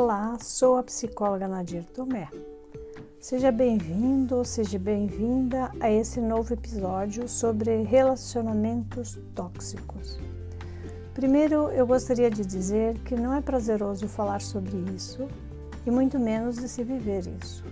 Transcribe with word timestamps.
Olá, 0.00 0.38
sou 0.40 0.76
a 0.76 0.82
psicóloga 0.84 1.48
Nadir 1.48 1.82
Tomé. 1.86 2.28
Seja 3.18 3.50
bem-vindo, 3.50 4.44
seja 4.44 4.78
bem-vinda 4.78 5.72
a 5.80 5.90
esse 5.90 6.20
novo 6.20 6.54
episódio 6.54 7.28
sobre 7.28 7.82
relacionamentos 7.82 9.18
tóxicos. 9.34 10.16
Primeiro, 11.12 11.68
eu 11.70 11.84
gostaria 11.84 12.30
de 12.30 12.46
dizer 12.46 12.96
que 13.00 13.16
não 13.16 13.34
é 13.34 13.40
prazeroso 13.40 14.06
falar 14.06 14.40
sobre 14.40 14.76
isso 14.94 15.26
e 15.84 15.90
muito 15.90 16.16
menos 16.16 16.54
de 16.54 16.68
se 16.68 16.84
viver 16.84 17.24
isso, 17.42 17.64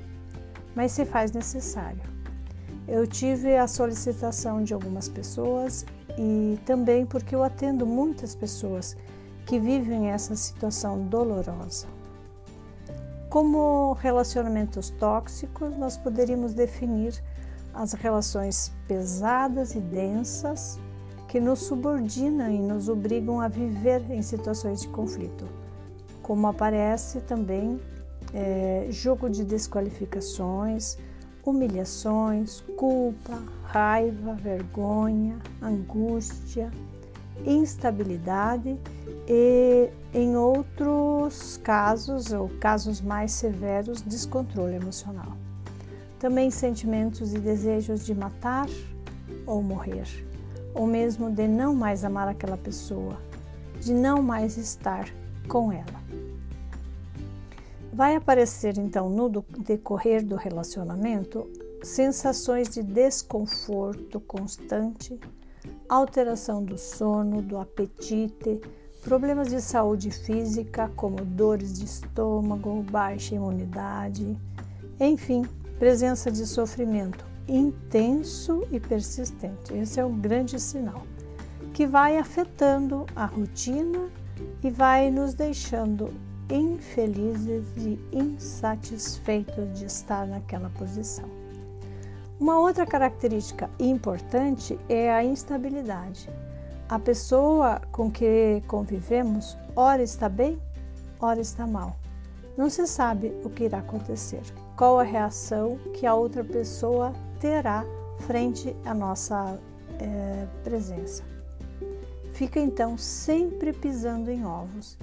mas 0.74 0.90
se 0.90 1.04
faz 1.04 1.30
necessário. 1.30 2.02
Eu 2.88 3.06
tive 3.06 3.56
a 3.56 3.68
solicitação 3.68 4.64
de 4.64 4.74
algumas 4.74 5.08
pessoas 5.08 5.86
e 6.18 6.58
também 6.66 7.06
porque 7.06 7.36
eu 7.36 7.44
atendo 7.44 7.86
muitas 7.86 8.34
pessoas 8.34 8.96
que 9.46 9.60
vivem 9.60 10.10
essa 10.10 10.34
situação 10.34 11.06
dolorosa. 11.06 11.94
Como 13.36 13.92
relacionamentos 13.92 14.88
tóxicos, 14.88 15.76
nós 15.76 15.94
poderíamos 15.94 16.54
definir 16.54 17.22
as 17.74 17.92
relações 17.92 18.72
pesadas 18.88 19.74
e 19.74 19.78
densas 19.78 20.80
que 21.28 21.38
nos 21.38 21.58
subordinam 21.58 22.50
e 22.50 22.58
nos 22.58 22.88
obrigam 22.88 23.38
a 23.38 23.46
viver 23.46 24.10
em 24.10 24.22
situações 24.22 24.80
de 24.80 24.88
conflito, 24.88 25.46
como 26.22 26.46
aparece 26.46 27.20
também 27.20 27.78
é, 28.32 28.86
jogo 28.88 29.28
de 29.28 29.44
desqualificações, 29.44 30.96
humilhações, 31.44 32.62
culpa, 32.74 33.42
raiva, 33.64 34.32
vergonha, 34.32 35.38
angústia, 35.60 36.70
instabilidade 37.44 38.78
e, 39.28 39.90
em 40.14 40.36
outros 40.36 41.56
casos, 41.62 42.32
ou 42.32 42.48
casos 42.60 43.00
mais 43.00 43.32
severos, 43.32 44.02
descontrole 44.02 44.76
emocional. 44.76 45.36
Também 46.18 46.50
sentimentos 46.50 47.34
e 47.34 47.38
desejos 47.38 48.04
de 48.06 48.14
matar 48.14 48.68
ou 49.46 49.62
morrer, 49.62 50.06
ou 50.74 50.86
mesmo 50.86 51.30
de 51.30 51.46
não 51.46 51.74
mais 51.74 52.04
amar 52.04 52.28
aquela 52.28 52.56
pessoa, 52.56 53.18
de 53.80 53.92
não 53.92 54.22
mais 54.22 54.56
estar 54.56 55.08
com 55.48 55.72
ela. 55.72 56.06
Vai 57.92 58.14
aparecer 58.14 58.76
então 58.78 59.08
no 59.08 59.28
decorrer 59.28 60.24
do 60.24 60.36
relacionamento 60.36 61.48
sensações 61.82 62.68
de 62.68 62.82
desconforto 62.82 64.20
constante, 64.20 65.18
alteração 65.88 66.62
do 66.62 66.76
sono, 66.76 67.40
do 67.40 67.56
apetite, 67.58 68.60
problemas 69.06 69.50
de 69.50 69.60
saúde 69.60 70.10
física 70.10 70.90
como 70.96 71.24
dores 71.24 71.78
de 71.78 71.84
estômago, 71.84 72.82
baixa 72.90 73.36
imunidade, 73.36 74.36
enfim, 74.98 75.46
presença 75.78 76.28
de 76.28 76.44
sofrimento 76.44 77.24
intenso 77.46 78.66
e 78.72 78.80
persistente. 78.80 79.72
Esse 79.72 80.00
é 80.00 80.04
um 80.04 80.18
grande 80.18 80.58
sinal 80.58 81.06
que 81.72 81.86
vai 81.86 82.18
afetando 82.18 83.06
a 83.14 83.26
rotina 83.26 84.08
e 84.60 84.70
vai 84.70 85.08
nos 85.08 85.34
deixando 85.34 86.12
infelizes 86.50 87.64
e 87.76 88.00
insatisfeitos 88.12 89.78
de 89.78 89.84
estar 89.84 90.26
naquela 90.26 90.70
posição. 90.70 91.28
Uma 92.40 92.58
outra 92.58 92.84
característica 92.84 93.70
importante 93.78 94.76
é 94.88 95.12
a 95.12 95.22
instabilidade. 95.22 96.28
A 96.88 97.00
pessoa 97.00 97.82
com 97.90 98.08
que 98.08 98.62
convivemos, 98.68 99.58
ora 99.74 100.04
está 100.04 100.28
bem, 100.28 100.56
ora 101.18 101.40
está 101.40 101.66
mal. 101.66 101.96
Não 102.56 102.70
se 102.70 102.86
sabe 102.86 103.34
o 103.42 103.50
que 103.50 103.64
irá 103.64 103.78
acontecer, 103.78 104.42
qual 104.76 105.00
a 105.00 105.02
reação 105.02 105.78
que 105.92 106.06
a 106.06 106.14
outra 106.14 106.44
pessoa 106.44 107.12
terá 107.40 107.84
frente 108.18 108.74
à 108.84 108.94
nossa 108.94 109.58
é, 109.98 110.46
presença. 110.62 111.24
Fica 112.32 112.60
então 112.60 112.96
sempre 112.96 113.72
pisando 113.72 114.30
em 114.30 114.46
ovos 114.46 114.96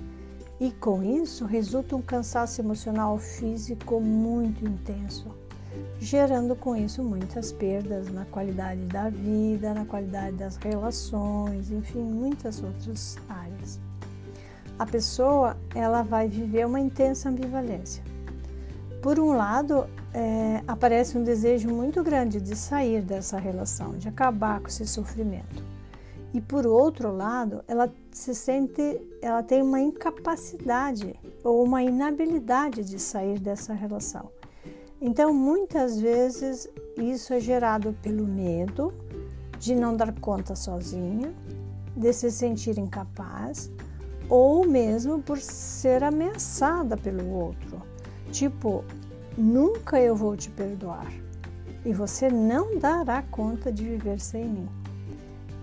e 0.61 0.71
com 0.71 1.03
isso 1.03 1.45
resulta 1.45 1.97
um 1.97 2.01
cansaço 2.01 2.61
emocional 2.61 3.17
físico 3.17 3.99
muito 3.99 4.65
intenso 4.65 5.35
gerando 5.99 6.55
com 6.55 6.75
isso 6.75 7.03
muitas 7.03 7.51
perdas 7.51 8.09
na 8.09 8.25
qualidade 8.25 8.81
da 8.81 9.09
vida, 9.09 9.73
na 9.73 9.85
qualidade 9.85 10.35
das 10.35 10.57
relações, 10.57 11.71
enfim, 11.71 12.01
muitas 12.01 12.61
outras 12.61 13.17
áreas. 13.29 13.79
A 14.77 14.85
pessoa 14.85 15.55
ela 15.73 16.01
vai 16.01 16.27
viver 16.27 16.65
uma 16.65 16.79
intensa 16.79 17.29
ambivalência. 17.29 18.03
Por 19.01 19.19
um 19.19 19.33
lado, 19.33 19.85
é, 20.13 20.63
aparece 20.67 21.17
um 21.17 21.23
desejo 21.23 21.69
muito 21.69 22.01
grande 22.03 22.39
de 22.39 22.55
sair 22.55 23.01
dessa 23.01 23.37
relação, 23.37 23.97
de 23.97 24.07
acabar 24.07 24.61
com 24.61 24.67
esse 24.67 24.87
sofrimento. 24.87 25.63
E 26.33 26.41
por 26.41 26.65
outro 26.65 27.15
lado, 27.15 27.63
ela 27.67 27.91
se 28.11 28.33
sente, 28.33 28.99
ela 29.21 29.43
tem 29.43 29.61
uma 29.61 29.79
incapacidade 29.79 31.15
ou 31.43 31.63
uma 31.63 31.83
inabilidade 31.83 32.83
de 32.83 32.97
sair 32.97 33.39
dessa 33.39 33.73
relação. 33.73 34.29
Então, 35.05 35.33
muitas 35.33 35.99
vezes 35.99 36.69
isso 36.97 37.33
é 37.33 37.39
gerado 37.41 37.93
pelo 38.01 38.25
medo 38.25 38.93
de 39.59 39.75
não 39.75 39.97
dar 39.97 40.17
conta 40.17 40.55
sozinha, 40.55 41.33
de 41.93 42.13
se 42.13 42.31
sentir 42.31 42.77
incapaz, 42.79 43.69
ou 44.29 44.65
mesmo 44.65 45.21
por 45.21 45.37
ser 45.39 46.05
ameaçada 46.05 46.95
pelo 46.95 47.29
outro. 47.31 47.81
Tipo, 48.31 48.85
nunca 49.37 49.99
eu 49.99 50.15
vou 50.15 50.37
te 50.37 50.49
perdoar 50.49 51.11
e 51.83 51.91
você 51.91 52.29
não 52.29 52.79
dará 52.79 53.23
conta 53.23 53.73
de 53.73 53.83
viver 53.83 54.21
sem 54.21 54.47
mim. 54.47 54.69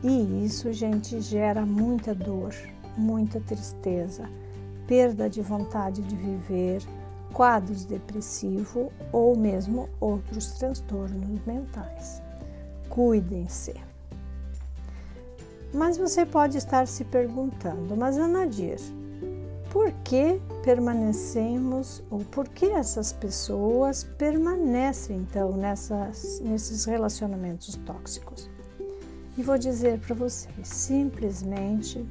E 0.02 0.44
isso, 0.44 0.70
gente, 0.70 1.18
gera 1.18 1.64
muita 1.64 2.14
dor, 2.14 2.54
muita 2.94 3.40
tristeza, 3.40 4.28
perda 4.86 5.30
de 5.30 5.40
vontade 5.40 6.02
de 6.02 6.14
viver, 6.14 6.82
quadros 7.32 7.84
depressivos 7.84 8.88
ou 9.12 9.36
mesmo 9.36 9.88
outros 10.00 10.52
transtornos 10.52 11.40
mentais. 11.46 12.22
Cuidem-se. 12.88 13.74
Mas 15.72 15.96
você 15.96 16.26
pode 16.26 16.58
estar 16.58 16.86
se 16.86 17.04
perguntando, 17.04 17.96
mas 17.96 18.18
Anadir, 18.18 18.78
por 19.70 19.92
que 20.02 20.40
permanecemos 20.64 22.02
ou 22.10 22.20
por 22.24 22.48
que 22.48 22.66
essas 22.66 23.12
pessoas 23.12 24.02
permanecem 24.02 25.18
então 25.18 25.52
nessas, 25.56 26.40
nesses 26.40 26.84
relacionamentos 26.84 27.76
tóxicos? 27.86 28.50
E 29.38 29.42
vou 29.42 29.56
dizer 29.56 30.00
para 30.00 30.14
vocês, 30.14 30.66
simplesmente 30.66 32.04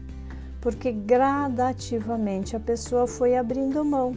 porque 0.61 0.91
gradativamente 0.91 2.55
a 2.55 2.59
pessoa 2.59 3.07
foi 3.07 3.37
abrindo 3.37 3.83
mão 3.83 4.15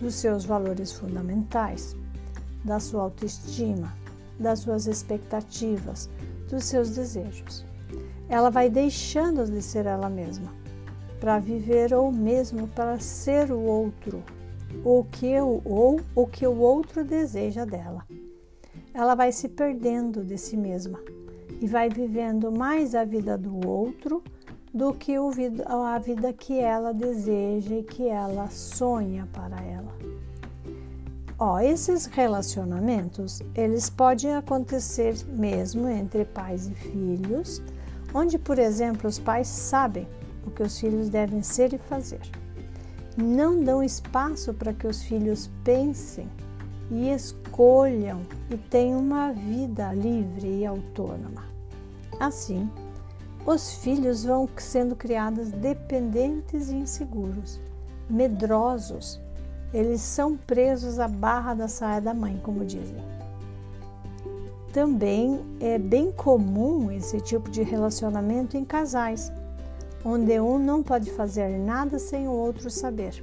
dos 0.00 0.14
seus 0.14 0.44
valores 0.44 0.92
fundamentais, 0.92 1.96
da 2.64 2.80
sua 2.80 3.02
autoestima, 3.02 3.92
das 4.38 4.60
suas 4.60 4.86
expectativas, 4.86 6.08
dos 6.48 6.64
seus 6.64 6.90
desejos. 6.90 7.64
Ela 8.28 8.50
vai 8.50 8.70
deixando 8.70 9.44
de 9.44 9.60
ser 9.62 9.86
ela 9.86 10.08
mesma 10.08 10.52
para 11.20 11.38
viver 11.38 11.94
ou 11.94 12.12
mesmo 12.12 12.68
para 12.68 12.98
ser 12.98 13.50
o 13.50 13.60
outro, 13.60 14.22
o 14.84 15.04
que 15.04 15.26
eu, 15.26 15.62
ou 15.64 16.00
o 16.14 16.26
que 16.26 16.46
o 16.46 16.58
outro 16.58 17.04
deseja 17.04 17.64
dela. 17.64 18.06
Ela 18.92 19.14
vai 19.14 19.32
se 19.32 19.48
perdendo 19.48 20.24
de 20.24 20.36
si 20.36 20.56
mesma 20.56 21.00
e 21.60 21.66
vai 21.66 21.88
vivendo 21.88 22.52
mais 22.52 22.94
a 22.94 23.04
vida 23.04 23.38
do 23.38 23.66
outro 23.66 24.22
do 24.74 24.92
que 24.92 25.14
a 25.14 25.98
vida 26.00 26.32
que 26.32 26.58
ela 26.58 26.92
deseja 26.92 27.76
e 27.76 27.82
que 27.84 28.08
ela 28.08 28.50
sonha 28.50 29.28
para 29.32 29.62
ela. 29.62 29.94
Ó, 31.38 31.60
esses 31.60 32.06
relacionamentos, 32.06 33.40
eles 33.54 33.88
podem 33.88 34.34
acontecer 34.34 35.14
mesmo 35.28 35.88
entre 35.88 36.24
pais 36.24 36.66
e 36.66 36.74
filhos, 36.74 37.62
onde, 38.12 38.36
por 38.36 38.58
exemplo, 38.58 39.08
os 39.08 39.18
pais 39.18 39.46
sabem 39.46 40.08
o 40.44 40.50
que 40.50 40.64
os 40.64 40.78
filhos 40.78 41.08
devem 41.08 41.40
ser 41.40 41.72
e 41.72 41.78
fazer. 41.78 42.20
Não 43.16 43.62
dão 43.62 43.80
espaço 43.80 44.52
para 44.52 44.72
que 44.72 44.88
os 44.88 45.04
filhos 45.04 45.48
pensem 45.62 46.28
e 46.90 47.10
escolham 47.10 48.22
e 48.50 48.56
tenham 48.56 48.98
uma 48.98 49.32
vida 49.32 49.92
livre 49.92 50.60
e 50.60 50.66
autônoma. 50.66 51.44
Assim, 52.18 52.68
os 53.46 53.74
filhos 53.74 54.24
vão 54.24 54.48
sendo 54.56 54.96
criados 54.96 55.50
dependentes 55.50 56.70
e 56.70 56.76
inseguros, 56.76 57.60
medrosos. 58.08 59.20
Eles 59.72 60.00
são 60.00 60.36
presos 60.36 60.98
à 60.98 61.08
barra 61.08 61.52
da 61.52 61.68
saia 61.68 62.00
da 62.00 62.14
mãe, 62.14 62.40
como 62.42 62.64
dizem. 62.64 63.02
Também 64.72 65.40
é 65.60 65.78
bem 65.78 66.10
comum 66.10 66.90
esse 66.90 67.20
tipo 67.20 67.50
de 67.50 67.62
relacionamento 67.62 68.56
em 68.56 68.64
casais, 68.64 69.32
onde 70.04 70.40
um 70.40 70.58
não 70.58 70.82
pode 70.82 71.10
fazer 71.10 71.48
nada 71.58 71.98
sem 71.98 72.26
o 72.26 72.32
outro 72.32 72.70
saber. 72.70 73.22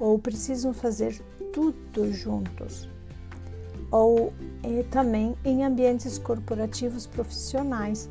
ou 0.00 0.18
precisam 0.18 0.72
fazer 0.72 1.22
tudo 1.52 2.12
juntos. 2.12 2.88
Ou 3.88 4.32
é, 4.64 4.82
também 4.90 5.36
em 5.44 5.64
ambientes 5.64 6.18
corporativos 6.18 7.06
profissionais, 7.06 8.10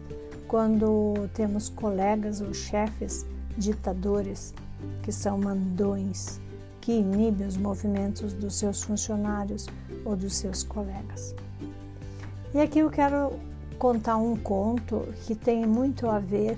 quando 0.51 1.29
temos 1.33 1.69
colegas 1.69 2.41
ou 2.41 2.53
chefes 2.53 3.25
ditadores 3.57 4.53
que 5.01 5.09
são 5.09 5.37
mandões, 5.37 6.41
que 6.81 6.91
inibem 6.91 7.47
os 7.47 7.55
movimentos 7.55 8.33
dos 8.33 8.55
seus 8.55 8.83
funcionários 8.83 9.67
ou 10.03 10.13
dos 10.13 10.35
seus 10.35 10.61
colegas. 10.61 11.33
E 12.53 12.59
aqui 12.59 12.79
eu 12.79 12.89
quero 12.89 13.31
contar 13.79 14.17
um 14.17 14.35
conto 14.35 15.07
que 15.25 15.35
tem 15.35 15.65
muito 15.65 16.09
a 16.09 16.19
ver 16.19 16.57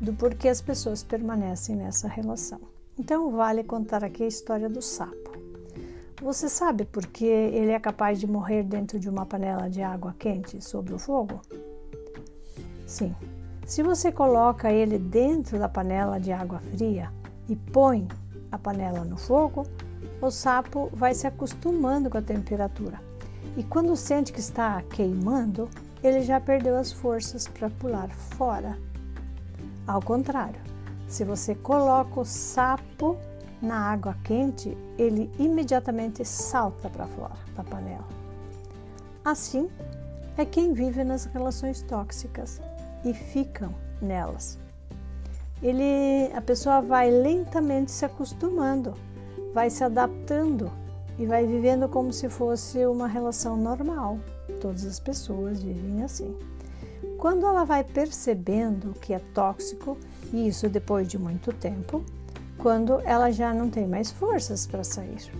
do 0.00 0.12
porquê 0.12 0.48
as 0.48 0.60
pessoas 0.60 1.02
permanecem 1.02 1.74
nessa 1.74 2.06
relação. 2.06 2.60
Então 2.96 3.28
vale 3.32 3.64
contar 3.64 4.04
aqui 4.04 4.22
a 4.22 4.28
história 4.28 4.68
do 4.68 4.80
sapo. 4.80 5.32
Você 6.22 6.48
sabe 6.48 6.84
por 6.84 7.04
que 7.06 7.24
ele 7.24 7.72
é 7.72 7.80
capaz 7.80 8.20
de 8.20 8.26
morrer 8.28 8.62
dentro 8.62 9.00
de 9.00 9.08
uma 9.08 9.26
panela 9.26 9.68
de 9.68 9.82
água 9.82 10.14
quente 10.16 10.62
sobre 10.62 10.94
o 10.94 10.98
fogo? 10.98 11.40
Sim. 12.92 13.16
Se 13.64 13.82
você 13.82 14.12
coloca 14.12 14.70
ele 14.70 14.98
dentro 14.98 15.58
da 15.58 15.66
panela 15.66 16.20
de 16.20 16.30
água 16.30 16.58
fria 16.58 17.10
e 17.48 17.56
põe 17.56 18.06
a 18.50 18.58
panela 18.58 19.02
no 19.02 19.16
fogo, 19.16 19.66
o 20.20 20.30
sapo 20.30 20.90
vai 20.92 21.14
se 21.14 21.26
acostumando 21.26 22.10
com 22.10 22.18
a 22.18 22.22
temperatura. 22.22 23.00
E 23.56 23.62
quando 23.62 23.96
sente 23.96 24.30
que 24.30 24.40
está 24.40 24.82
queimando, 24.82 25.70
ele 26.02 26.20
já 26.20 26.38
perdeu 26.38 26.76
as 26.76 26.92
forças 26.92 27.48
para 27.48 27.70
pular 27.70 28.10
fora. 28.10 28.78
Ao 29.86 30.02
contrário, 30.02 30.60
se 31.08 31.24
você 31.24 31.54
coloca 31.54 32.20
o 32.20 32.26
sapo 32.26 33.16
na 33.62 33.90
água 33.90 34.14
quente, 34.22 34.76
ele 34.98 35.30
imediatamente 35.38 36.26
salta 36.26 36.90
para 36.90 37.06
fora 37.06 37.36
da 37.56 37.64
panela. 37.64 38.06
Assim 39.24 39.70
é 40.36 40.44
quem 40.44 40.74
vive 40.74 41.04
nas 41.04 41.24
relações 41.24 41.80
tóxicas 41.80 42.60
e 43.04 43.12
ficam 43.12 43.74
nelas. 44.00 44.58
Ele, 45.62 46.32
a 46.34 46.40
pessoa 46.40 46.80
vai 46.80 47.10
lentamente 47.10 47.90
se 47.90 48.04
acostumando, 48.04 48.94
vai 49.54 49.70
se 49.70 49.84
adaptando 49.84 50.70
e 51.18 51.26
vai 51.26 51.46
vivendo 51.46 51.88
como 51.88 52.12
se 52.12 52.28
fosse 52.28 52.84
uma 52.86 53.06
relação 53.06 53.56
normal. 53.56 54.18
Todas 54.60 54.84
as 54.84 54.98
pessoas 54.98 55.62
vivem 55.62 56.02
assim. 56.02 56.36
Quando 57.16 57.46
ela 57.46 57.64
vai 57.64 57.84
percebendo 57.84 58.92
que 59.00 59.14
é 59.14 59.20
tóxico, 59.32 59.96
e 60.32 60.48
isso 60.48 60.68
depois 60.68 61.06
de 61.06 61.18
muito 61.18 61.52
tempo, 61.52 62.04
quando 62.58 63.00
ela 63.04 63.30
já 63.30 63.54
não 63.54 63.70
tem 63.70 63.86
mais 63.86 64.10
forças 64.10 64.66
para 64.66 64.82
sair, 64.82 65.30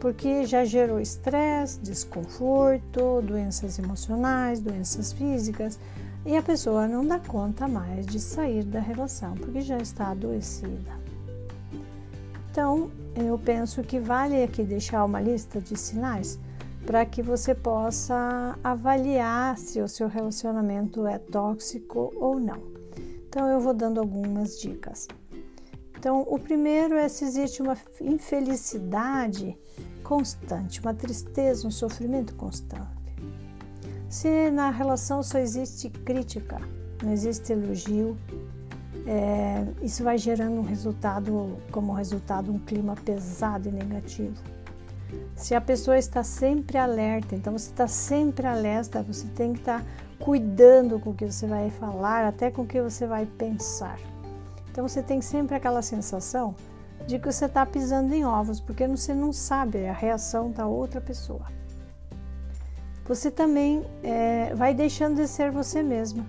porque 0.00 0.46
já 0.46 0.64
gerou 0.64 1.00
estresse, 1.00 1.80
desconforto, 1.80 3.20
doenças 3.22 3.78
emocionais, 3.78 4.60
doenças 4.60 5.12
físicas, 5.12 5.78
e 6.26 6.36
a 6.36 6.42
pessoa 6.42 6.88
não 6.88 7.06
dá 7.06 7.18
conta 7.18 7.68
mais 7.68 8.06
de 8.06 8.18
sair 8.18 8.64
da 8.64 8.80
relação, 8.80 9.34
porque 9.34 9.60
já 9.60 9.78
está 9.78 10.08
adoecida. 10.08 11.04
Então, 12.50 12.90
eu 13.16 13.38
penso 13.38 13.82
que 13.82 13.98
vale 13.98 14.42
aqui 14.42 14.62
deixar 14.62 15.04
uma 15.04 15.20
lista 15.20 15.60
de 15.60 15.78
sinais 15.78 16.38
para 16.86 17.04
que 17.04 17.22
você 17.22 17.54
possa 17.54 18.58
avaliar 18.62 19.58
se 19.58 19.80
o 19.80 19.88
seu 19.88 20.06
relacionamento 20.06 21.06
é 21.06 21.18
tóxico 21.18 22.12
ou 22.16 22.38
não. 22.38 22.62
Então, 23.28 23.48
eu 23.48 23.60
vou 23.60 23.74
dando 23.74 23.98
algumas 24.00 24.58
dicas. 24.60 25.08
Então, 25.98 26.24
o 26.28 26.38
primeiro 26.38 26.94
é 26.94 27.08
se 27.08 27.24
existe 27.24 27.60
uma 27.60 27.76
infelicidade 28.00 29.58
constante, 30.02 30.80
uma 30.80 30.94
tristeza, 30.94 31.66
um 31.66 31.70
sofrimento 31.70 32.34
constante. 32.34 33.03
Se 34.14 34.48
na 34.48 34.70
relação 34.70 35.24
só 35.24 35.40
existe 35.40 35.90
crítica, 35.90 36.60
não 37.02 37.10
existe 37.10 37.52
elogio, 37.52 38.16
é, 39.08 39.66
isso 39.82 40.04
vai 40.04 40.16
gerando 40.16 40.60
um 40.60 40.62
resultado, 40.62 41.58
como 41.72 41.92
resultado, 41.92 42.52
um 42.52 42.60
clima 42.60 42.94
pesado 42.94 43.68
e 43.68 43.72
negativo. 43.72 44.40
Se 45.34 45.52
a 45.52 45.60
pessoa 45.60 45.98
está 45.98 46.22
sempre 46.22 46.78
alerta, 46.78 47.34
então 47.34 47.58
você 47.58 47.70
está 47.70 47.88
sempre 47.88 48.46
alerta, 48.46 49.02
você 49.02 49.26
tem 49.34 49.52
que 49.52 49.58
estar 49.58 49.84
cuidando 50.20 51.00
com 51.00 51.10
o 51.10 51.14
que 51.14 51.26
você 51.26 51.48
vai 51.48 51.68
falar, 51.70 52.24
até 52.24 52.52
com 52.52 52.62
o 52.62 52.66
que 52.66 52.80
você 52.80 53.08
vai 53.08 53.26
pensar. 53.26 53.98
Então 54.70 54.86
você 54.86 55.02
tem 55.02 55.20
sempre 55.20 55.56
aquela 55.56 55.82
sensação 55.82 56.54
de 57.04 57.18
que 57.18 57.32
você 57.32 57.46
está 57.46 57.66
pisando 57.66 58.14
em 58.14 58.24
ovos, 58.24 58.60
porque 58.60 58.86
você 58.86 59.12
não 59.12 59.32
sabe 59.32 59.88
a 59.88 59.92
reação 59.92 60.52
da 60.52 60.68
outra 60.68 61.00
pessoa. 61.00 61.63
Você 63.06 63.30
também 63.30 63.84
é, 64.02 64.54
vai 64.54 64.72
deixando 64.72 65.16
de 65.16 65.28
ser 65.28 65.50
você 65.50 65.82
mesma, 65.82 66.24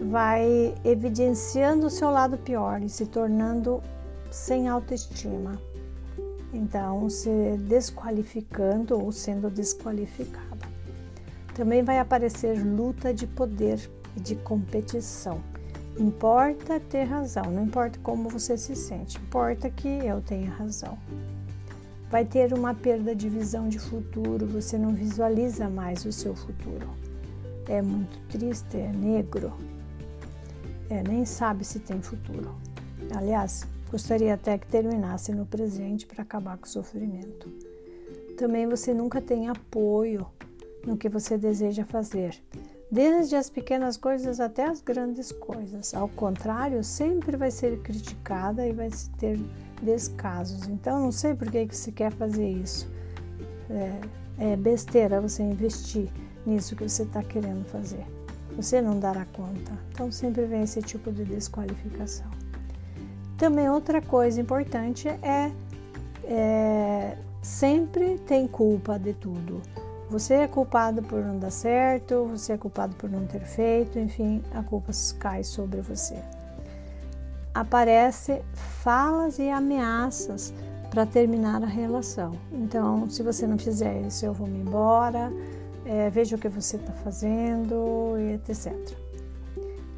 vai 0.00 0.74
evidenciando 0.84 1.86
o 1.86 1.90
seu 1.90 2.10
lado 2.10 2.38
pior 2.38 2.80
e 2.82 2.88
se 2.88 3.06
tornando 3.06 3.82
sem 4.30 4.68
autoestima. 4.68 5.60
Então, 6.52 7.08
se 7.08 7.30
desqualificando 7.66 9.00
ou 9.02 9.10
sendo 9.10 9.50
desqualificada. 9.50 10.68
Também 11.54 11.82
vai 11.82 11.98
aparecer 11.98 12.62
luta 12.64 13.12
de 13.12 13.26
poder 13.26 13.90
e 14.16 14.20
de 14.20 14.36
competição. 14.36 15.40
Importa 15.98 16.80
ter 16.80 17.04
razão, 17.04 17.44
não 17.44 17.64
importa 17.64 17.98
como 18.02 18.28
você 18.28 18.56
se 18.56 18.74
sente, 18.74 19.18
importa 19.18 19.68
que 19.68 19.88
eu 19.88 20.20
tenha 20.22 20.50
razão. 20.50 20.96
Vai 22.12 22.24
ter 22.24 22.54
uma 22.54 22.72
perda 22.72 23.12
de 23.12 23.28
visão 23.28 23.68
de 23.68 23.80
futuro, 23.80 24.46
você 24.46 24.78
não 24.78 24.90
visualiza 24.90 25.68
mais 25.68 26.04
o 26.04 26.12
seu 26.12 26.36
futuro. 26.36 26.88
É 27.66 27.82
muito 27.82 28.20
triste, 28.28 28.76
é 28.76 28.92
negro, 28.92 29.52
é, 30.88 31.02
nem 31.02 31.24
sabe 31.24 31.64
se 31.64 31.80
tem 31.80 32.00
futuro. 32.00 32.54
Aliás, 33.16 33.66
Gostaria 33.92 34.32
até 34.32 34.56
que 34.56 34.66
terminasse 34.66 35.34
no 35.34 35.44
presente 35.44 36.06
para 36.06 36.22
acabar 36.22 36.56
com 36.56 36.64
o 36.64 36.68
sofrimento. 36.68 37.52
Também 38.38 38.66
você 38.66 38.94
nunca 38.94 39.20
tem 39.20 39.50
apoio 39.50 40.26
no 40.86 40.96
que 40.96 41.10
você 41.10 41.36
deseja 41.36 41.84
fazer, 41.84 42.34
desde 42.90 43.36
as 43.36 43.50
pequenas 43.50 43.98
coisas 43.98 44.40
até 44.40 44.64
as 44.64 44.80
grandes 44.80 45.30
coisas. 45.30 45.92
Ao 45.92 46.08
contrário, 46.08 46.82
sempre 46.82 47.36
vai 47.36 47.50
ser 47.50 47.82
criticada 47.82 48.66
e 48.66 48.72
vai 48.72 48.88
ter 49.18 49.38
descasos. 49.82 50.68
Então, 50.68 51.00
não 51.00 51.12
sei 51.12 51.34
por 51.34 51.50
que, 51.50 51.66
que 51.66 51.76
você 51.76 51.90
quer 51.90 52.12
fazer 52.12 52.48
isso. 52.48 52.90
É, 53.68 54.52
é 54.52 54.56
besteira 54.56 55.20
você 55.20 55.42
investir 55.42 56.08
nisso 56.46 56.76
que 56.76 56.88
você 56.88 57.02
está 57.02 57.22
querendo 57.22 57.64
fazer. 57.66 58.04
Você 58.56 58.80
não 58.80 58.98
dará 58.98 59.24
conta. 59.26 59.72
Então, 59.90 60.10
sempre 60.10 60.44
vem 60.46 60.62
esse 60.62 60.82
tipo 60.82 61.10
de 61.10 61.24
desqualificação. 61.24 62.30
Também 63.36 63.68
outra 63.68 64.00
coisa 64.00 64.40
importante 64.40 65.08
é, 65.08 65.50
é 66.24 67.18
sempre 67.42 68.18
tem 68.18 68.46
culpa 68.46 68.98
de 68.98 69.12
tudo. 69.14 69.60
Você 70.08 70.34
é 70.34 70.46
culpado 70.46 71.02
por 71.02 71.24
não 71.24 71.38
dar 71.38 71.50
certo, 71.50 72.26
você 72.26 72.52
é 72.52 72.58
culpado 72.58 72.94
por 72.96 73.10
não 73.10 73.26
ter 73.26 73.40
feito, 73.40 73.98
enfim, 73.98 74.42
a 74.52 74.62
culpa 74.62 74.92
cai 75.18 75.42
sobre 75.42 75.80
você. 75.80 76.22
Aparece 77.54 78.42
falas 78.54 79.38
e 79.38 79.48
ameaças 79.48 80.52
para 80.90 81.06
terminar 81.06 81.62
a 81.62 81.66
relação. 81.66 82.32
Então, 82.52 83.08
se 83.08 83.22
você 83.22 83.46
não 83.46 83.58
fizer 83.58 84.00
isso, 84.02 84.24
eu 84.24 84.32
vou 84.32 84.46
me 84.46 84.58
embora, 84.58 85.32
é, 85.84 86.10
veja 86.10 86.36
o 86.36 86.38
que 86.38 86.48
você 86.48 86.76
está 86.76 86.92
fazendo, 86.92 88.14
etc 88.34 89.02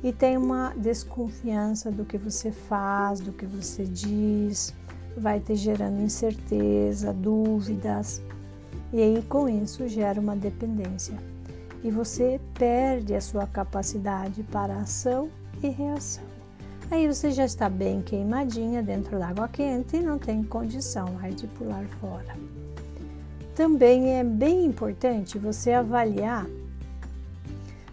e 0.04 0.12
tem 0.12 0.37
uma 0.37 0.75
desconfiança 0.76 1.90
do 1.90 2.04
que 2.04 2.18
você 2.18 2.52
faz, 2.52 3.20
do 3.20 3.32
que 3.32 3.46
você 3.46 3.84
diz, 3.84 4.75
vai 5.16 5.40
te 5.40 5.54
gerando 5.54 6.02
incerteza, 6.02 7.11
dúvidas, 7.11 8.20
e 8.92 9.00
aí 9.00 9.23
com 9.23 9.49
isso 9.49 9.88
gera 9.88 10.20
uma 10.20 10.37
dependência. 10.37 11.16
E 11.82 11.90
você 11.90 12.38
perde 12.52 13.14
a 13.14 13.20
sua 13.20 13.46
capacidade 13.46 14.42
para 14.42 14.76
ação 14.76 15.30
e 15.62 15.68
reação. 15.70 16.33
Aí 16.94 17.08
você 17.08 17.32
já 17.32 17.44
está 17.44 17.68
bem 17.68 18.00
queimadinha 18.00 18.80
dentro 18.80 19.18
da 19.18 19.26
água 19.26 19.48
quente 19.48 19.96
e 19.96 20.00
não 20.00 20.16
tem 20.16 20.44
condição 20.44 21.12
mais 21.14 21.34
de 21.34 21.48
pular 21.48 21.84
fora. 22.00 22.36
Também 23.52 24.16
é 24.16 24.22
bem 24.22 24.64
importante 24.64 25.36
você 25.36 25.72
avaliar 25.72 26.46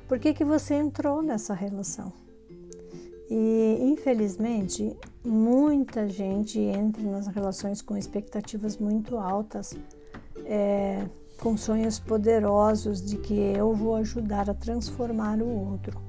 por 0.08 0.20
que, 0.20 0.36
que 0.36 0.46
você 0.46 0.76
entrou 0.76 1.24
nessa 1.24 1.56
relação? 1.56 2.14
E 3.28 3.80
infelizmente, 3.82 4.96
muita 5.26 6.08
gente 6.08 6.60
entra 6.60 7.02
nas 7.02 7.26
relações 7.26 7.82
com 7.82 7.98
expectativas 7.98 8.78
muito 8.78 9.18
altas, 9.18 9.76
é, 10.46 11.08
com 11.40 11.58
sonhos 11.58 11.98
poderosos 11.98 13.04
de 13.04 13.18
que 13.18 13.34
eu 13.34 13.74
vou 13.74 13.96
ajudar 13.96 14.48
a 14.48 14.54
transformar 14.54 15.42
o 15.42 15.72
outro. 15.72 16.00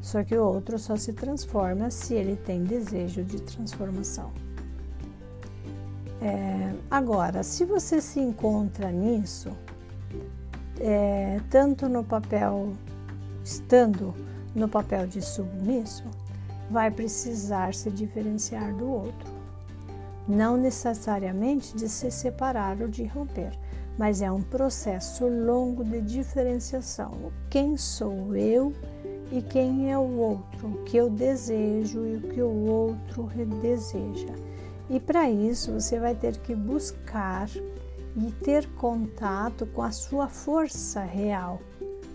Só 0.00 0.22
que 0.22 0.36
o 0.36 0.44
outro 0.44 0.78
só 0.78 0.96
se 0.96 1.12
transforma 1.12 1.90
se 1.90 2.14
ele 2.14 2.36
tem 2.36 2.64
desejo 2.64 3.24
de 3.24 3.42
transformação. 3.42 4.30
É, 6.20 6.74
agora, 6.90 7.42
se 7.42 7.64
você 7.64 8.00
se 8.00 8.18
encontra 8.18 8.90
nisso, 8.90 9.50
é, 10.80 11.40
tanto 11.50 11.88
no 11.88 12.02
papel, 12.02 12.72
estando 13.44 14.14
no 14.54 14.68
papel 14.68 15.06
de 15.06 15.22
submisso, 15.22 16.04
vai 16.70 16.90
precisar 16.90 17.74
se 17.74 17.90
diferenciar 17.90 18.74
do 18.74 18.90
outro. 18.90 19.38
Não 20.26 20.56
necessariamente 20.56 21.74
de 21.74 21.88
se 21.88 22.10
separar 22.10 22.80
ou 22.82 22.88
de 22.88 23.04
romper, 23.04 23.52
mas 23.96 24.20
é 24.20 24.30
um 24.30 24.42
processo 24.42 25.26
longo 25.26 25.82
de 25.82 26.00
diferenciação. 26.00 27.32
Quem 27.48 27.76
sou 27.76 28.36
eu 28.36 28.72
e 29.30 29.42
quem 29.42 29.92
é 29.92 29.98
o 29.98 30.16
outro, 30.16 30.68
o 30.68 30.84
que 30.84 30.96
eu 30.96 31.10
desejo 31.10 32.06
e 32.06 32.16
o 32.16 32.20
que 32.20 32.40
o 32.40 32.66
outro 32.66 33.28
deseja. 33.60 34.34
E 34.88 34.98
para 34.98 35.28
isso 35.30 35.72
você 35.72 35.98
vai 35.98 36.14
ter 36.14 36.38
que 36.38 36.54
buscar 36.54 37.48
e 38.16 38.32
ter 38.42 38.66
contato 38.74 39.66
com 39.66 39.82
a 39.82 39.90
sua 39.90 40.28
força 40.28 41.02
real, 41.02 41.60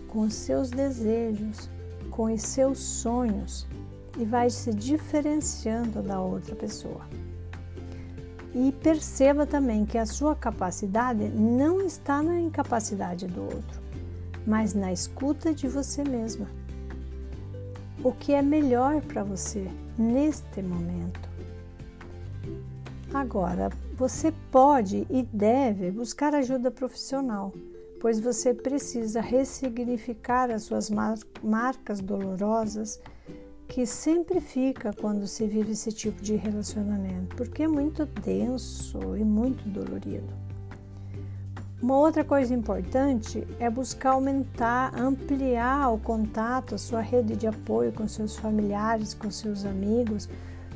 com 0.08 0.22
os 0.22 0.34
seus 0.34 0.70
desejos, 0.70 1.70
com 2.10 2.32
os 2.32 2.42
seus 2.42 2.78
sonhos 2.78 3.66
e 4.18 4.24
vai 4.24 4.50
se 4.50 4.72
diferenciando 4.72 6.02
da 6.02 6.20
outra 6.20 6.54
pessoa. 6.54 7.02
E 8.54 8.70
perceba 8.70 9.46
também 9.46 9.84
que 9.84 9.98
a 9.98 10.06
sua 10.06 10.36
capacidade 10.36 11.28
não 11.28 11.80
está 11.80 12.22
na 12.22 12.38
incapacidade 12.40 13.26
do 13.26 13.42
outro, 13.42 13.82
mas 14.46 14.74
na 14.74 14.92
escuta 14.92 15.52
de 15.52 15.66
você 15.66 16.04
mesma. 16.04 16.46
O 18.02 18.12
que 18.12 18.32
é 18.32 18.42
melhor 18.42 19.00
para 19.02 19.22
você 19.22 19.68
neste 19.98 20.62
momento? 20.62 21.28
Agora, 23.12 23.70
você 23.96 24.32
pode 24.50 25.06
e 25.08 25.22
deve 25.22 25.90
buscar 25.90 26.34
ajuda 26.34 26.70
profissional, 26.70 27.52
pois 28.00 28.18
você 28.18 28.52
precisa 28.52 29.20
ressignificar 29.20 30.50
as 30.50 30.64
suas 30.64 30.90
marcas 31.42 32.00
dolorosas 32.00 33.00
que 33.68 33.86
sempre 33.86 34.40
fica 34.40 34.92
quando 34.92 35.26
se 35.26 35.46
vive 35.46 35.72
esse 35.72 35.92
tipo 35.92 36.20
de 36.20 36.34
relacionamento, 36.34 37.36
porque 37.36 37.62
é 37.62 37.68
muito 37.68 38.04
denso 38.04 39.16
e 39.16 39.24
muito 39.24 39.66
dolorido. 39.68 40.34
Uma 41.84 41.98
outra 41.98 42.24
coisa 42.24 42.54
importante 42.54 43.46
é 43.60 43.68
buscar 43.68 44.12
aumentar, 44.12 44.98
ampliar 44.98 45.92
o 45.92 45.98
contato, 45.98 46.74
a 46.74 46.78
sua 46.78 47.02
rede 47.02 47.36
de 47.36 47.46
apoio 47.46 47.92
com 47.92 48.08
seus 48.08 48.34
familiares, 48.34 49.12
com 49.12 49.30
seus 49.30 49.66
amigos, 49.66 50.26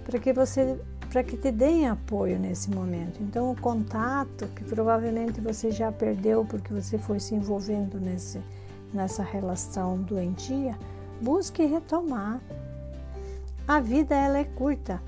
para 0.04 0.18
que 0.18 0.34
você 0.34 0.78
para 1.08 1.24
que 1.24 1.34
te 1.38 1.50
deem 1.50 1.88
apoio 1.88 2.38
nesse 2.38 2.70
momento. 2.70 3.22
Então, 3.22 3.50
o 3.50 3.58
contato 3.58 4.46
que 4.48 4.62
provavelmente 4.64 5.40
você 5.40 5.70
já 5.70 5.90
perdeu 5.90 6.44
porque 6.44 6.74
você 6.74 6.98
foi 6.98 7.18
se 7.18 7.34
envolvendo 7.34 7.98
nesse, 7.98 8.38
nessa 8.92 9.22
relação 9.22 9.96
doentia, 10.02 10.76
busque 11.22 11.64
retomar 11.64 12.38
a 13.66 13.80
vida 13.80 14.14
ela 14.14 14.36
é 14.36 14.44
curta 14.44 15.00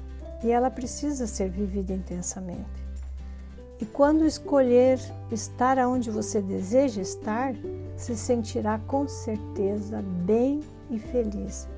e 0.42 0.50
ela 0.50 0.70
precisa 0.70 1.26
ser 1.26 1.50
vivida 1.50 1.92
intensamente. 1.92 2.79
E 3.80 3.86
quando 3.86 4.26
escolher 4.26 4.98
estar 5.30 5.78
onde 5.78 6.10
você 6.10 6.42
deseja 6.42 7.00
estar, 7.00 7.54
se 7.96 8.16
sentirá 8.16 8.78
com 8.86 9.08
certeza 9.08 10.02
bem 10.02 10.60
e 10.90 10.98
feliz. 10.98 11.68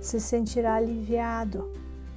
Se 0.00 0.20
sentirá 0.20 0.76
aliviado 0.76 1.70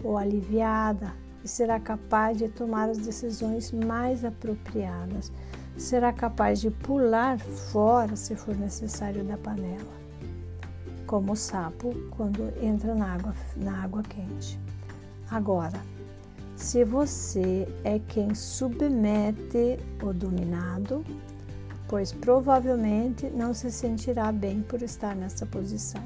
ou 0.04 0.18
aliviada 0.18 1.13
e 1.44 1.48
será 1.48 1.80
capaz 1.80 2.38
de 2.38 2.48
tomar 2.48 2.89
as 2.89 2.98
decisões 2.98 3.72
mais 3.72 4.24
apropriadas. 4.24 5.32
Será 5.77 6.13
capaz 6.13 6.62
de 6.62 6.72
pular 6.72 7.38
fora 7.39 8.15
se 8.15 8.36
for 8.36 8.56
necessário 8.56 9.24
da 9.24 9.38
panela 9.38 10.06
como 11.06 11.34
o 11.34 11.36
sapo 11.36 11.94
quando 12.12 12.51
entra 12.62 12.96
na 12.96 13.13
água, 13.13 13.34
na 13.56 13.84
água 13.84 14.04
quente. 14.04 14.60
Agora, 15.30 15.80
se 16.56 16.84
você 16.84 17.68
é 17.84 18.00
quem 18.00 18.34
submete 18.34 19.78
o 20.02 20.14
dominado, 20.14 21.04
pois 21.88 22.12
provavelmente 22.12 23.30
não 23.30 23.54
se 23.54 23.72
sentirá 23.72 24.32
bem 24.32 24.62
por 24.62 24.82
estar 24.82 25.16
nessa 25.16 25.46
posição. 25.46 26.04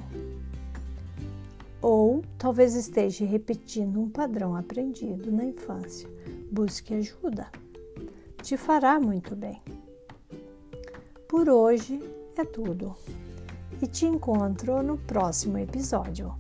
Ou 1.82 2.24
talvez 2.38 2.76
esteja 2.76 3.26
repetindo 3.26 4.02
um 4.02 4.10
padrão 4.10 4.56
aprendido 4.56 5.32
na 5.32 5.46
infância. 5.46 6.10
Busque 6.52 6.94
ajuda. 6.94 7.48
Te 8.42 8.58
fará 8.58 9.00
muito 9.00 9.36
bem. 9.36 9.62
Por 11.28 11.48
hoje 11.48 12.02
é 12.36 12.44
tudo 12.44 12.96
e 13.82 13.88
te 13.88 14.06
encontro 14.06 14.82
no 14.82 14.98
próximo 14.98 15.58
episódio. 15.58 16.36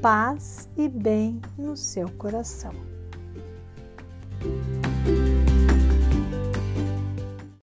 Paz 0.00 0.68
e 0.76 0.88
bem 0.88 1.40
no 1.56 1.76
seu 1.76 2.08
coração. 2.10 2.91